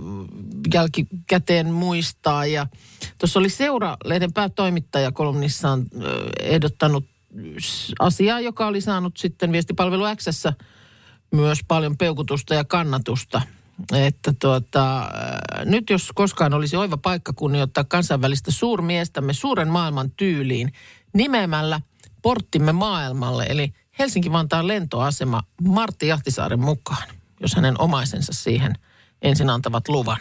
[0.73, 2.45] jälkikäteen muistaa.
[2.45, 2.67] Ja
[3.17, 5.85] tuossa oli Seura-lehden päätoimittaja kolumnissaan
[6.39, 7.05] ehdottanut
[7.99, 10.53] asiaa, joka oli saanut sitten viestipalvelu Xssä
[11.31, 13.41] myös paljon peukutusta ja kannatusta.
[13.93, 15.11] Että tuota,
[15.65, 20.73] nyt jos koskaan olisi oiva paikka kunnioittaa kansainvälistä suurmiestämme suuren maailman tyyliin
[21.13, 21.81] nimeämällä
[22.21, 27.07] porttimme maailmalle, eli Helsinki-Vantaan lentoasema Martti Jahtisaaren mukaan,
[27.41, 28.73] jos hänen omaisensa siihen
[29.21, 30.17] ensin antavat luvan.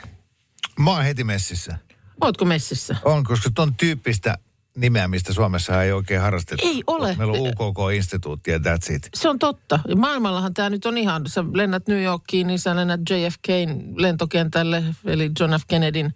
[0.78, 1.78] Mä oon heti messissä.
[2.20, 2.96] Ootko messissä?
[3.04, 4.38] On, koska ton tyyppistä
[4.76, 6.66] nimeämistä Suomessa ei oikein harrastettu.
[6.66, 7.16] Ei ole.
[7.16, 9.08] Meillä on UKK-instituutti ja that's it.
[9.14, 9.80] Se on totta.
[9.88, 14.84] Ja Maailmallahan tämä nyt on ihan, sä lennät New Yorkiin, niin sä lennät JFKin lentokentälle,
[15.04, 15.62] eli John F.
[15.68, 16.14] Kennedyn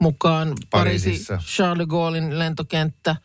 [0.00, 0.48] mukaan.
[0.70, 1.38] Pariisi, Pariisissa.
[1.56, 3.16] Charles de Gaullein lentokenttä.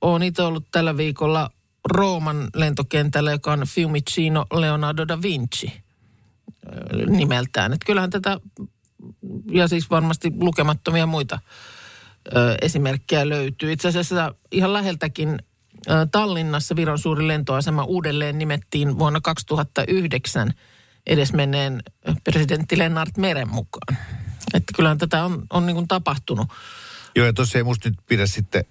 [0.00, 1.50] Olen itse ollut tällä viikolla
[1.90, 5.72] Rooman lentokentällä, joka on Fiumicino Leonardo da Vinci
[7.08, 7.72] nimeltään.
[7.72, 8.40] Et kyllähän tätä,
[9.50, 11.38] ja siis varmasti lukemattomia muita
[12.36, 13.72] ö, esimerkkejä löytyy.
[13.72, 15.38] Itse asiassa ihan läheltäkin
[15.90, 20.54] ö, Tallinnassa Viron suuri lentoasema uudelleen nimettiin vuonna 2009
[21.06, 21.82] edesmenneen
[22.24, 23.98] presidentti Lennart Meren mukaan.
[24.54, 26.48] Että kyllähän tätä on, on niin kuin tapahtunut.
[27.16, 28.64] Joo, ja tuossa ei musta nyt pidä sitten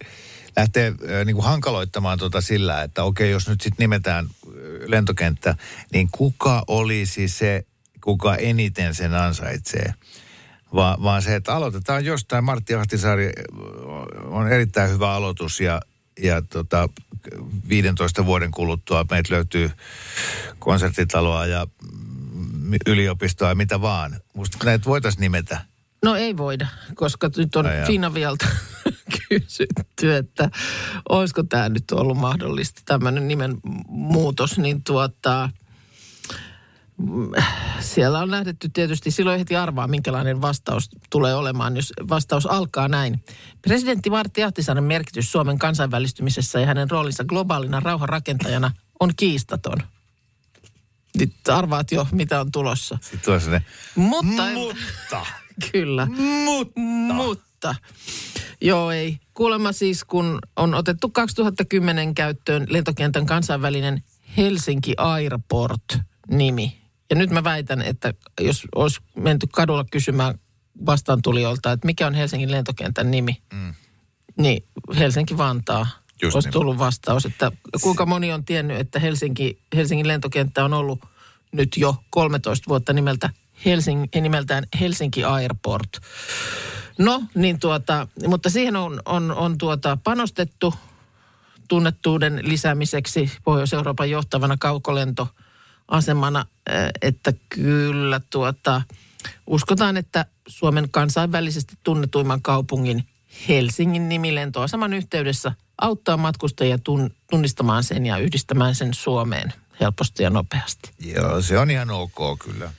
[0.57, 4.27] lähteä äh, niin kuin hankaloittamaan tota sillä, että okei, jos nyt sitten nimetään
[4.85, 5.55] lentokenttä,
[5.93, 7.65] niin kuka olisi se,
[8.01, 9.93] kuka eniten sen ansaitsee?
[10.75, 12.43] Va, vaan se, että aloitetaan jostain.
[12.43, 13.31] Martti Ahtisaari
[14.25, 15.81] on erittäin hyvä aloitus ja,
[16.21, 16.89] ja tota,
[17.69, 19.71] 15 vuoden kuluttua meitä löytyy
[20.59, 21.67] konserttitaloa ja
[22.87, 24.19] yliopistoa ja mitä vaan.
[24.33, 25.61] Musta näitä voitaisiin nimetä.
[26.03, 27.65] No ei voida, koska nyt on.
[27.87, 28.45] Finavialta
[29.29, 30.49] kysytty, että
[31.09, 33.57] olisiko tämä nyt ollut mahdollista, tämmöinen nimen
[33.87, 35.58] muutos, niin tuota, mm,
[37.79, 43.23] siellä on lähdetty tietysti, silloin heti arvaa, minkälainen vastaus tulee olemaan, jos vastaus alkaa näin.
[43.61, 49.77] Presidentti Martti Ahtisaaren merkitys Suomen kansainvälistymisessä ja hänen roolinsa globaalina rauhanrakentajana on kiistaton.
[51.19, 52.97] Nyt arvaat jo, mitä on tulossa.
[53.01, 55.25] Sitten on sellainen, Mutta, mutta.
[55.71, 56.05] Kyllä.
[56.45, 56.79] Mutta.
[57.13, 57.75] Mutta.
[58.61, 59.19] Joo, ei.
[59.33, 64.03] Kuulemma siis, kun on otettu 2010 käyttöön lentokentän kansainvälinen
[64.37, 66.78] Helsinki Airport-nimi.
[67.09, 70.39] Ja nyt mä väitän, että jos olisi menty kadulla kysymään
[70.85, 73.73] vastaantulijoilta, että mikä on Helsingin lentokentän nimi, mm.
[74.37, 74.63] niin
[74.97, 75.87] Helsinki-Vantaa
[76.21, 76.53] Just olisi niin.
[76.53, 77.25] tullut vastaus.
[77.25, 80.99] Että kuinka moni on tiennyt, että Helsinki, Helsingin lentokenttä on ollut
[81.51, 83.29] nyt jo 13 vuotta nimeltä
[83.65, 85.89] Helsing, nimeltään Helsinki Airport.
[86.97, 90.73] No, niin tuota, mutta siihen on, on, on tuota panostettu
[91.67, 95.48] tunnettuuden lisäämiseksi Pohjois-Euroopan johtavana kaukolentoasemana,
[95.91, 98.81] äh, että kyllä tuota,
[99.47, 103.03] uskotaan, että Suomen kansainvälisesti tunnetuimman kaupungin
[103.47, 110.29] Helsingin nimi lentoaseman yhteydessä auttaa matkustajia tun, tunnistamaan sen ja yhdistämään sen Suomeen helposti ja
[110.29, 110.91] nopeasti.
[110.99, 112.71] Joo, se on ihan ok kyllä.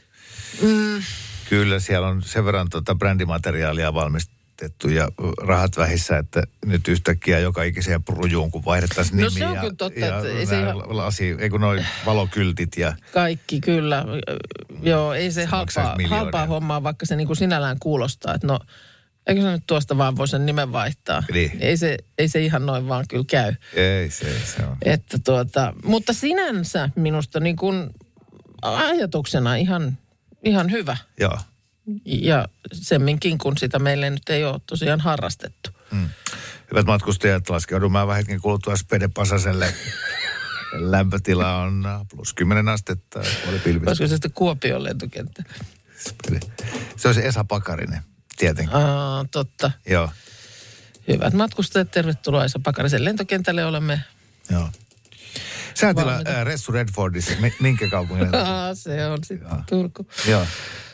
[0.62, 1.02] Mm.
[1.48, 4.39] Kyllä, siellä on sen verran tota brändimateriaalia valmistettu
[4.94, 5.08] ja
[5.42, 9.60] rahat vähissä, että nyt yhtäkkiä joka ikiseen rujuun, kun vaihdettaisiin No nimi se on ja,
[9.60, 14.04] kyllä totta, ja että ei se ihan- lasi, ei kun noin valokyltit ja Kaikki kyllä.
[14.82, 18.60] Joo, ei se, halpaa, halpaa hommaa, vaikka se niin kuin sinällään kuulostaa, että no,
[19.26, 21.22] eikö se nyt tuosta vaan voi sen nimen vaihtaa.
[21.32, 21.52] Niin.
[21.60, 23.54] Ei, se, ei se ihan noin vaan kyllä käy.
[23.74, 24.76] ei se, se on.
[24.82, 27.90] Että tuota, mutta sinänsä minusta niin kuin
[28.62, 29.98] ajatuksena ihan,
[30.44, 30.96] ihan hyvä.
[31.20, 31.38] Joo.
[32.04, 35.70] Ja semminkin, kun sitä meille nyt ei ole tosiaan harrastettu.
[36.70, 39.74] Hyvät matkustajat, laskeudumaan vähän hetken kuluttua Spede Pasaselle.
[40.72, 41.84] Lämpötila on
[42.16, 43.20] plus 10 astetta.
[43.44, 43.90] Puoli pilvistä.
[43.90, 45.44] Olisiko se sitten Kuopion lentokenttä?
[46.96, 48.02] Se olisi Esa Pakarinen,
[48.38, 48.76] tietenkin.
[48.76, 49.70] Aa, totta.
[49.86, 50.10] Joo,
[51.08, 53.64] Hyvät matkustajat, tervetuloa Esa Pakarisen lentokentälle.
[53.64, 54.00] Olemme
[54.50, 54.68] joo.
[55.74, 58.34] Säätilä äh, Ressu Redfordissa, Mi- minkä kaupungin?
[58.34, 60.06] Aa, se on sitten Turku.
[60.28, 60.46] Joo.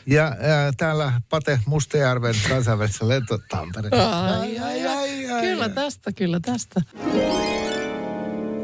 [0.07, 0.35] Ja äh,
[0.77, 3.89] täällä Pate Mustajärven kansainvälisessä lento Tampere.
[3.89, 6.81] Ai, ai, ai, Kyllä tästä, kyllä tästä.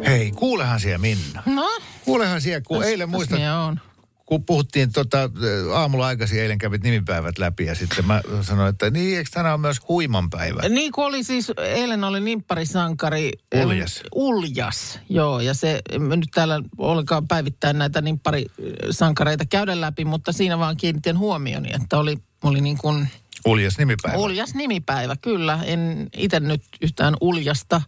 [0.05, 1.43] Hei, kuulehan siellä Minna.
[1.45, 1.69] No,
[2.05, 3.79] Kuulehan siellä, kun eilen muistat, on.
[4.25, 8.89] Kun puhuttiin tota, äh, aamulla aikaisin, eilen kävit nimipäivät läpi ja sitten mä sanoin, että
[8.89, 10.69] niin, eikö tänään on myös huiman päivä?
[10.69, 13.31] Niin kuin oli siis, eilen oli nimpparisankari.
[13.55, 13.97] Uljas.
[13.97, 15.39] em, Uljas, joo.
[15.39, 21.17] Ja se, emme nyt täällä ollenkaan päivittäin näitä nimpparisankareita käydä läpi, mutta siinä vaan kiinnitin
[21.17, 23.07] huomioni, että oli, oli niin kuin
[23.45, 24.17] Uljas nimipäivä.
[24.17, 25.15] uljas nimipäivä.
[25.21, 27.81] Kyllä, en itse nyt yhtään uljasta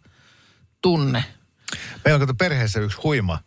[0.82, 1.24] tunne.
[2.06, 3.40] Meillä on kato perheessä yksi huima.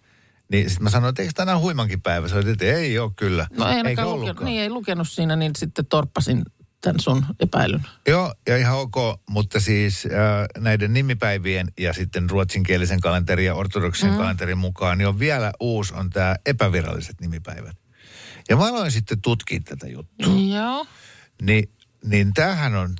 [0.53, 2.27] Niin sitten mä sanoin, että eikö tänään huimankin päivä?
[2.35, 3.47] Oli, että ei ole kyllä.
[3.59, 6.43] No ei ainakaan lukenut, niin ei lukenut siinä, niin sitten torppasin
[6.81, 7.87] tämän sun epäilyn.
[8.09, 14.11] Joo, ja ihan ok, mutta siis äh, näiden nimipäivien ja sitten ruotsinkielisen kalenterin ja ortodoksen
[14.11, 14.17] mm.
[14.17, 17.77] kalenterin mukaan, niin on vielä uusi, on tämä epäviralliset nimipäivät.
[18.49, 20.35] Ja mä aloin sitten tutkia tätä juttua.
[20.57, 20.87] Joo.
[21.43, 21.71] Niin,
[22.05, 22.95] niin tämähän on,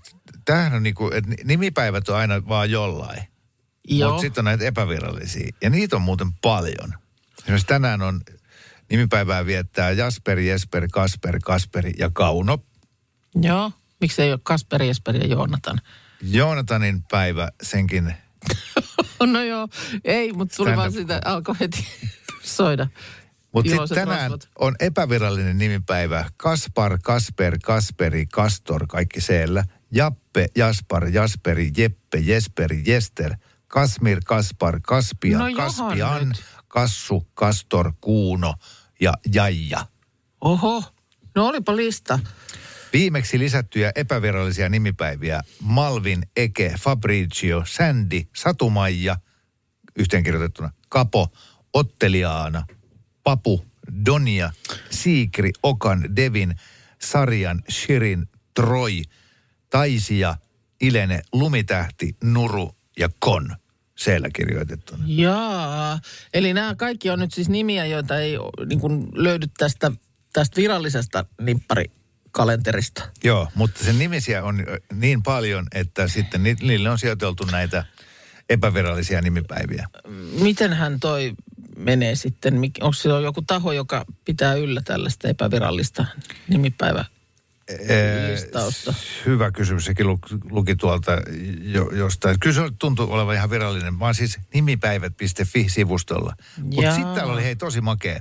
[0.45, 3.23] tämähän on niinku, että nimipäivät on aina vaan jollain.
[3.89, 4.11] Joo.
[4.11, 5.49] Mutta sitten on näitä epävirallisia.
[5.63, 6.95] Ja niitä on muuten paljon.
[7.49, 8.21] Esimerkiksi tänään on
[8.91, 12.59] nimipäivää viettää Jasper, Jesper, Kasper, Kasperi ja Kauno.
[13.43, 13.73] Joo.
[14.01, 15.81] Miksi ei ole Kasperi, Esperi ja Joonatan?
[16.23, 18.15] Joonatanin päivä, senkin
[19.33, 19.69] No joo,
[20.05, 21.87] ei, mutta tuli vaan sitä, alkoi heti
[22.43, 22.87] soida.
[23.53, 24.49] Mutta sitten tänään rosvot.
[24.59, 26.25] on epävirallinen nimipäivä.
[26.37, 29.65] Kaspar, Kasper, Kasperi, Kastor, kaikki siellä.
[29.91, 33.35] Jappe, Jaspar, Jasperi, Jeppe, Jesperi, Jester.
[33.69, 36.45] Kasmir, Kaspar, Kaspian, No Kaspian, nyt.
[36.69, 38.55] Kassu, Kastor, Kuuno
[39.01, 39.87] ja Jaija.
[40.41, 40.85] Oho,
[41.35, 42.19] no olipa lista.
[42.93, 49.17] Viimeksi lisättyjä epävirallisia nimipäiviä Malvin, Eke, Fabricio, Sandy, Satumaija,
[49.97, 51.29] yhteenkirjoitettuna Kapo,
[51.75, 52.65] Otteliaana,
[53.23, 53.65] Papu,
[54.07, 54.53] Donia,
[54.91, 56.55] Siikri, Okan, Devin,
[57.03, 59.03] Sarjan, Shirin, Troi,
[59.71, 60.37] Taisia,
[60.81, 63.57] Ilene, Lumitähti, Nuru ja Kon.
[63.99, 65.05] Siellä kirjoitettuna.
[65.07, 66.01] Jaa,
[66.35, 69.93] eli nämä kaikki on nyt siis nimiä, joita ei niin kuin löydy tästä,
[70.33, 73.09] tästä virallisesta nimparikalenterista.
[73.25, 77.85] Joo, mutta sen nimisiä on niin paljon, että sitten ni- niille on sijoiteltu näitä
[78.49, 79.89] epävirallisia nimipäiviä.
[80.41, 81.33] Mitenhän toi
[81.77, 82.55] menee sitten?
[82.81, 86.07] Onko siellä joku taho, joka pitää yllä tällaista epävirallista
[86.49, 87.05] nimipäivä?
[88.31, 88.95] Listausta.
[89.27, 90.19] Hyvä kysymys, sekin lu-
[90.51, 91.13] luki tuolta
[91.63, 92.41] jo, jostain.
[92.41, 93.95] Kyllä se tuntuu olevan ihan virallinen.
[94.01, 96.35] Oon siis nimipäivät.fi-sivustolla.
[96.63, 98.21] Mutta sitten täällä oli hei tosi makea.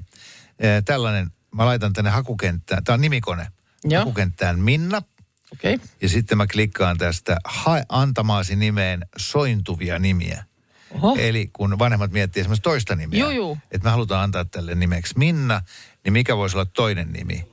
[0.59, 3.47] Eh, Tällainen, mä laitan tänne hakukenttään, tämä on nimikone.
[3.83, 3.99] Joo.
[3.99, 5.01] Hakukenttään Minna.
[5.53, 5.77] Okay.
[6.01, 10.43] Ja sitten mä klikkaan tästä hae antamaasi nimeen sointuvia nimiä.
[10.91, 11.15] Oho.
[11.19, 13.19] Eli kun vanhemmat miettii esimerkiksi toista nimeä,
[13.71, 15.61] että me halutaan antaa tälle nimeksi Minna,
[16.03, 17.47] niin mikä voisi olla toinen nimi?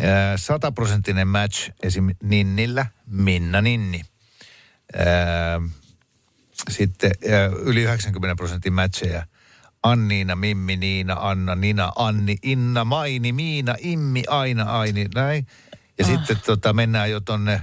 [0.00, 2.14] Ää, Sataprosenttinen match esim.
[2.22, 4.02] Ninnillä, Minna Ninni.
[4.96, 5.60] Ää,
[6.68, 9.26] sitten ää, yli 90 prosentin matcheja.
[9.82, 15.46] Anniina, Mimmi, Niina, Anna, Nina, Anni, Inna, Maini, Miina, Immi, Aina, Aini, näin.
[15.98, 17.62] Ja sitten tota, mennään jo tonne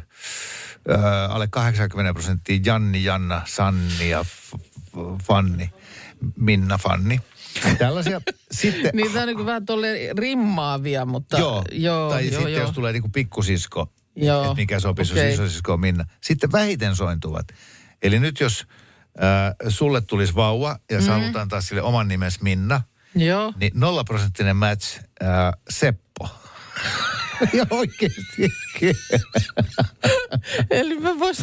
[0.89, 4.25] ää, alle 80 prosenttia Janni, Janna, Sanni ja
[5.23, 5.71] Fanni,
[6.35, 7.21] Minna, Fanni.
[7.77, 8.91] Tällaisia sitten...
[8.93, 9.87] Niin tämä on niin vähän tolle
[10.17, 11.37] rimmaavia, mutta...
[11.37, 12.61] Joo, joo tai joo, sitten joo.
[12.61, 15.25] jos tulee niinku pikkusisko, Joo, että mikä sopisi, okei.
[15.25, 16.05] jos isosisko on Minna.
[16.21, 17.47] Sitten vähiten sointuvat.
[18.01, 18.67] Eli nyt jos
[19.23, 21.05] äh, sulle tulisi vauva ja mm.
[21.05, 22.81] sä haluat antaa sille oman nimes Minna,
[23.15, 23.53] Joo.
[23.59, 25.29] niin nolla prosenttinen match äh,
[25.69, 26.29] Seppo.
[27.57, 28.53] ja oikeasti.
[30.69, 31.41] Eli mä vois,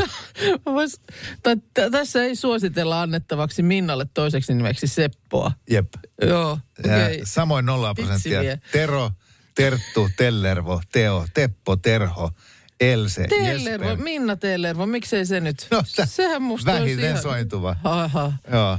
[0.67, 1.01] mä vois,
[1.43, 5.53] tai t- tässä ei suositella annettavaksi Minnalle toiseksi nimeksi Seppoa.
[5.71, 5.89] Jep.
[6.23, 7.21] Joo, Ja okei.
[7.25, 8.41] Samoin nolla prosenttia.
[8.73, 9.11] Tero,
[9.55, 12.31] Terttu, Tellervo, Teo, Teppo, Terho,
[12.81, 14.05] Else, Tellervo, Jesper.
[14.05, 15.67] Minna Tellervo, miksei se nyt?
[15.71, 17.23] No, tä- Sehän musta vähiten ihan...
[17.23, 17.77] sointuva.
[17.85, 18.79] Aha, Joo,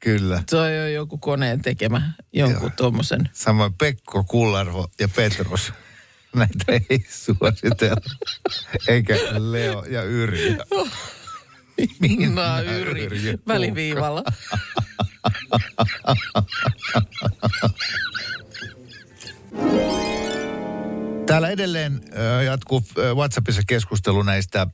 [0.00, 0.42] kyllä.
[0.50, 3.28] toi on joku koneen tekemä, jonkun tuommoisen.
[3.32, 5.72] Samoin Pekko, Kullarvo ja Petrus.
[6.34, 7.96] Näitä ei suositella.
[8.88, 10.56] Eikä Leo ja Yrjö.
[12.00, 13.52] Minna Yrjö, Kuukka.
[13.52, 14.22] väliviivalla.
[21.26, 22.00] Täällä edelleen
[22.46, 22.82] jatkuu
[23.14, 24.66] WhatsAppissa keskustelu näistä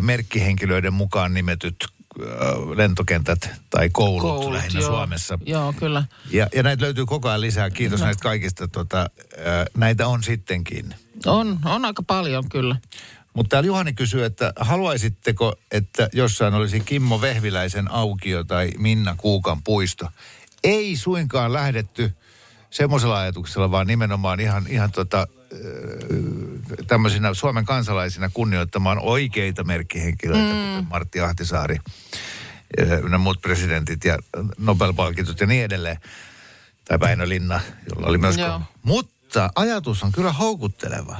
[0.00, 1.76] merkkihenkilöiden mukaan nimetyt
[2.74, 4.90] lentokentät tai koulut, Koulut lähinnä joo.
[4.90, 5.38] Suomessa.
[5.46, 6.04] Joo, kyllä.
[6.30, 7.70] Ja, ja näitä löytyy koko ajan lisää.
[7.70, 8.06] Kiitos no.
[8.06, 8.68] näistä kaikista.
[8.68, 10.94] Tota, äh, näitä on sittenkin.
[11.26, 12.76] On, on aika paljon kyllä.
[13.34, 19.62] Mutta täällä Juhani kysyy, että haluaisitteko, että jossain olisi Kimmo Vehviläisen aukio tai Minna Kuukan
[19.62, 20.08] puisto?
[20.64, 22.12] Ei suinkaan lähdetty
[22.70, 25.26] semmoisella ajatuksella, vaan nimenomaan ihan, ihan tota,
[26.86, 30.68] tämmöisinä Suomen kansalaisina kunnioittamaan oikeita merkkihenkilöitä, mm.
[30.70, 31.76] kuten Martti Ahtisaari,
[32.80, 34.18] ö, ynnä muut presidentit ja
[34.58, 35.98] Nobel-palkitut ja niin edelleen.
[36.84, 38.36] Tai Väinö Linna, jolla oli myös...
[38.36, 38.62] Joo.
[38.82, 41.16] Mutta ajatus on kyllä houkutteleva.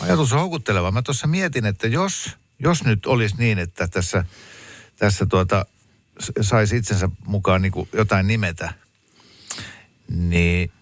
[0.00, 0.90] Ajatus on houkutteleva.
[0.90, 4.24] Mä tuossa mietin, että jos, jos nyt olisi niin, että tässä,
[4.96, 5.66] tässä tuota,
[6.40, 8.74] saisi itsensä mukaan niin jotain nimetä,
[10.08, 10.72] niin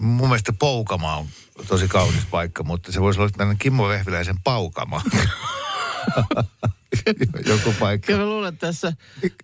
[0.00, 1.26] mun mielestä Poukama on
[1.68, 5.02] tosi kaunis paikka, mutta se voisi olla tämmöinen Kimmo Vehviläisen Paukama.
[7.46, 8.06] Joku paikka.
[8.06, 8.92] Kyllä mä luulen, että tässä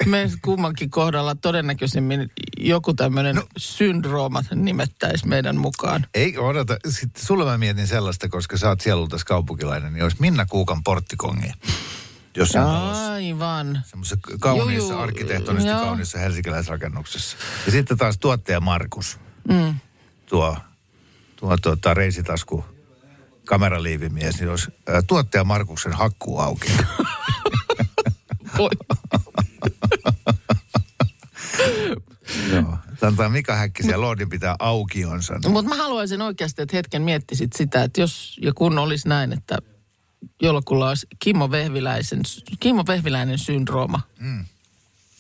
[0.07, 3.43] meidän kummankin kohdalla todennäköisimmin joku tämmöinen no.
[3.57, 6.07] syndrooma nimettäisi meidän mukaan.
[6.15, 6.77] Ei, odota.
[6.89, 11.53] Sitten sulle mä mietin sellaista, koska sä oot sielultas kaupunkilainen, niin olisi Minna Kuukan porttikongi.
[12.53, 13.13] Talossa.
[13.13, 13.83] Aivan.
[13.87, 15.01] Semmoisessa kauniissa, Juu, juu.
[15.01, 17.37] arkkitehtonisesti kauniissa helsinkiläisrakennuksessa.
[17.67, 19.19] Ja sitten taas tuottaja Markus.
[19.49, 19.75] Mm.
[20.27, 20.57] Tuo,
[21.37, 22.65] tuo tuota, reisitasku
[23.45, 26.73] kameraliivimies, niin olisi ää, tuottaja Markuksen hakkuu auki.
[32.53, 32.79] Joo.
[33.03, 35.39] Antaa Mika Häkkisen ja Lordin pitää aukionsa.
[35.39, 35.53] Niin.
[35.53, 39.59] Mutta mä haluaisin oikeasti, että hetken miettisit sitä, että jos ja kun olisi näin, että
[40.43, 42.21] jollakulla olisi Kimmo, Vehviläisen,
[42.61, 44.45] Kimmo Vehviläinen syndrooma, mm.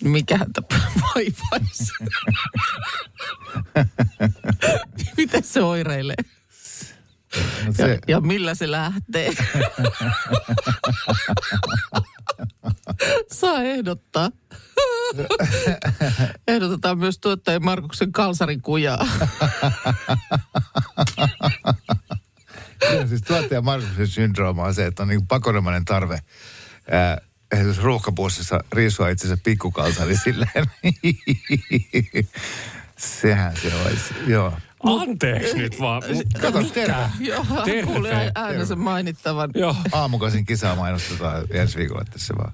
[0.05, 0.63] Mikä häntä
[1.15, 1.93] vaivaisi?
[5.17, 6.17] Miten se oireilee?
[7.65, 9.33] No Ja, se, ja millä se lähtee?
[13.33, 14.31] Saa ehdottaa.
[16.49, 19.07] Ehdotetaan myös tuottajan Markuksen kalsarin kujaa.
[22.89, 26.19] Kyllä, siis tuottaja Markuksen syndrooma on se, että on niin pakonomainen tarve
[26.91, 27.21] ää,
[27.59, 30.67] esimerkiksi ruuhkapussissa riisua itsensä pikkukalsari silleen.
[32.97, 34.53] Sehän se olisi, joo.
[34.83, 36.03] Anteeksi nyt vaan.
[36.41, 36.95] Kato, terve.
[37.21, 37.83] Joo, Terve.
[37.83, 39.51] kuulee äänensä mainittavan.
[39.55, 39.77] Joo.
[39.93, 42.53] Aamukasin kisaa mainostetaan ensi viikolla tässä vaan.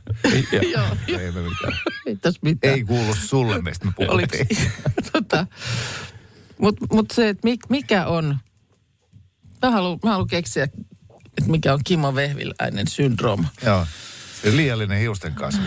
[0.73, 0.97] Joo.
[1.21, 1.79] Ei me mitään.
[2.07, 2.75] Ei tässä mitään.
[2.75, 4.47] Ei kuulu sulle, mistä me puhuttiin.
[5.13, 5.47] tota,
[6.59, 8.39] Mutta mut se, että mik, mikä on,
[9.63, 10.81] mä haluan, mä haluan keksiä, että
[11.47, 13.49] mikä on Kimmo Vehviläinen syndrooma.
[13.67, 13.87] Joo.
[14.45, 15.63] Liiallinen hiusten kasvu.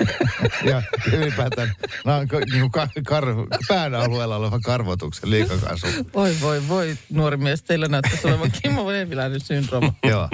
[0.70, 1.72] ja ylipäätään
[2.04, 2.12] no,
[2.52, 3.24] niin ka, kar,
[3.68, 5.88] pään alueella oleva karvotuksen liikakasvu.
[6.14, 9.94] Voi, voi, voi, nuori mies, teillä näyttäisi olevan Kimmo Vehviläinen syndrooma.
[10.10, 10.28] Joo.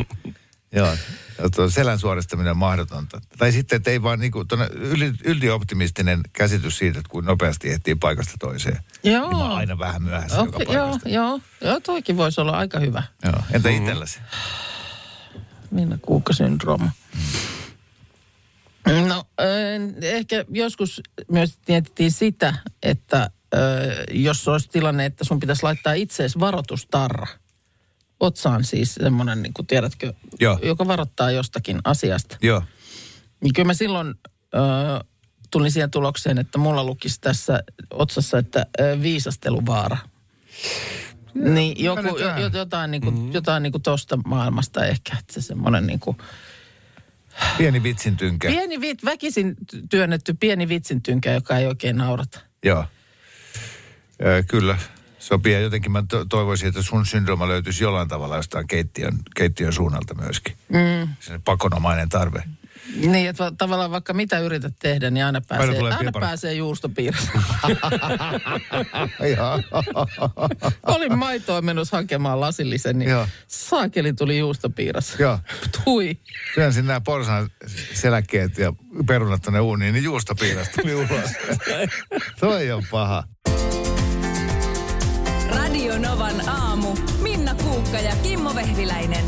[0.72, 0.96] Joo.
[1.68, 3.20] Selän suoristaminen on mahdotonta.
[3.38, 8.34] Tai sitten, että ei vaan niinku, yli, ylioptimistinen käsitys siitä, että kuin nopeasti ehtii paikasta
[8.38, 8.78] toiseen.
[9.02, 9.28] Joo.
[9.28, 12.80] Niin mä aina vähän myöhässä okay, joka Okei, joo, joo, joo, toikin voisi olla aika
[12.80, 13.02] hyvä.
[13.24, 13.42] Joo.
[13.52, 14.20] Entä itselläsi?
[15.70, 16.90] Minna Kuukka-syndrooma.
[19.08, 19.24] No,
[20.02, 23.30] ehkä joskus myös mietittiin sitä, että
[24.10, 27.26] jos olisi tilanne, että sun pitäisi laittaa itseesi varoitustarra.
[28.20, 30.58] Otsaan siis semmoinen, niin kuin tiedätkö, Joo.
[30.62, 32.36] joka varoittaa jostakin asiasta.
[32.42, 32.62] Joo.
[33.40, 34.14] Niin kyllä mä silloin
[34.54, 34.58] ö,
[35.50, 39.96] tulin siihen tulokseen, että mulla lukisi tässä otsassa, että ö, viisasteluvaara.
[41.34, 42.38] Niin joku, jo, kannattaa.
[42.38, 43.32] jo- jotain, niin kuin, mm.
[43.32, 46.16] jotain niin kuin tosta maailmasta ehkä, että se semmoinen niin kuin,
[47.58, 48.48] Pieni vitsin tynkä.
[48.48, 49.56] pieni vit, väkisin
[49.90, 52.40] työnnetty pieni vitsin tynkä, joka ei oikein naurata.
[52.64, 52.84] Joo.
[54.26, 54.78] Ö, kyllä,
[55.18, 55.52] sopii.
[55.52, 60.14] Ja jotenkin mä to- toivoisin, että sun syndrooma löytyisi jollain tavalla jostain keittiön, keittiön suunnalta
[60.14, 60.56] myöskin.
[60.68, 61.08] Mm.
[61.20, 62.42] Se pakonomainen tarve.
[63.06, 66.20] Niin, että va- tavallaan vaikka mitä yrität tehdä, niin aina pääsee, tulee aina piepari.
[66.26, 67.28] pääsee juustopiirros.
[69.36, 69.62] Joo.
[70.94, 73.26] Olin maitoa menossa hakemaan lasillisen, niin Joo.
[73.48, 75.14] saakeli tuli juustopiiras.
[75.18, 75.38] Joo.
[75.84, 76.18] Tui.
[76.54, 77.50] Työnsin nämä porsaan
[77.94, 78.72] seläkkeet ja
[79.06, 81.30] perunat tonne uuniin, niin juustopiiras tuli ulos.
[82.40, 83.24] Toi on paha.
[85.50, 86.96] Radio Novan aamu.
[87.22, 89.24] Minna Kuukka ja Kimmo Vehviläinen.